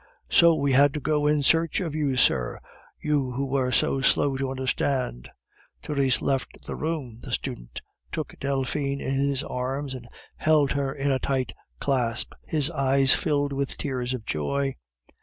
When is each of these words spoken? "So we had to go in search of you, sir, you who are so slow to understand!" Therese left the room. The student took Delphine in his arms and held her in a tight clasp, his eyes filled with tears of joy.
"So 0.31 0.55
we 0.55 0.71
had 0.71 0.95
to 0.95 0.99
go 0.99 1.27
in 1.27 1.43
search 1.43 1.79
of 1.79 1.93
you, 1.93 2.17
sir, 2.17 2.59
you 2.99 3.33
who 3.33 3.55
are 3.55 3.71
so 3.71 4.01
slow 4.01 4.35
to 4.35 4.49
understand!" 4.49 5.29
Therese 5.83 6.23
left 6.23 6.65
the 6.65 6.75
room. 6.75 7.19
The 7.21 7.31
student 7.31 7.83
took 8.11 8.33
Delphine 8.39 8.99
in 8.99 9.13
his 9.13 9.43
arms 9.43 9.93
and 9.93 10.07
held 10.37 10.71
her 10.71 10.91
in 10.91 11.11
a 11.11 11.19
tight 11.19 11.53
clasp, 11.79 12.33
his 12.47 12.71
eyes 12.71 13.13
filled 13.13 13.53
with 13.53 13.77
tears 13.77 14.15
of 14.15 14.25
joy. 14.25 14.75